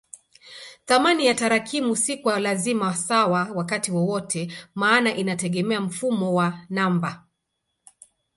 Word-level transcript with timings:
Thamani 0.85 1.25
ya 1.25 1.33
tarakimu 1.35 1.95
si 1.95 2.17
kwa 2.17 2.39
lazima 2.39 2.95
sawa 2.95 3.51
wakati 3.55 3.91
wowote 3.91 4.51
maana 4.75 5.15
inategemea 5.15 5.81
mfumo 5.81 6.33
wa 6.33 6.59
namba. 6.69 7.25